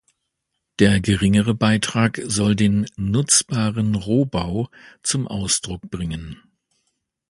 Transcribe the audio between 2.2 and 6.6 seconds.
soll den "nutzbaren Rohbau" zum Ausdruck bringen.